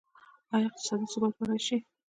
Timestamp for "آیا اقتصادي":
0.53-1.05